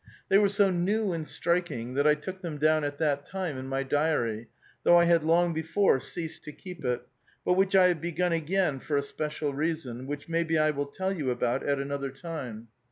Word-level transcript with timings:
They 0.29 0.39
were 0.39 0.49
so 0.49 0.71
new 0.71 1.13
and 1.13 1.27
striking, 1.27 1.93
that 1.93 2.05
1 2.07 2.21
took 2.21 2.41
them 2.41 2.57
down 2.57 2.83
at 2.83 2.97
that 2.97 3.23
time 3.23 3.55
in 3.55 3.67
my 3.67 3.83
diary, 3.83 4.47
though 4.83 4.97
I 4.97 5.03
had 5.05 5.21
long 5.23 5.53
before 5.53 5.99
ceased 5.99 6.43
to 6.45 6.51
keep 6.51 6.83
it, 6.83 7.03
but 7.45 7.53
which 7.53 7.75
I 7.75 7.89
have 7.89 8.01
bogun 8.01 8.31
again 8.33 8.79
for 8.79 8.97
a 8.97 9.03
special 9.03 9.53
reason, 9.53 10.07
which 10.07 10.27
mavbe 10.27 10.57
I 10.59 10.71
will 10.71 10.87
tell 10.87 11.13
vou 11.13 11.29
about 11.29 11.61
at 11.61 11.77
some 11.77 11.91
other 11.91 12.09
time. 12.09 12.69